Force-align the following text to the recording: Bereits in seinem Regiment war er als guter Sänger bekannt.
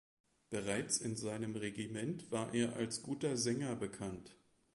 Bereits 0.49 0.97
in 0.97 1.15
seinem 1.15 1.55
Regiment 1.55 2.31
war 2.31 2.55
er 2.55 2.75
als 2.75 3.03
guter 3.03 3.37
Sänger 3.37 3.75
bekannt. 3.75 4.35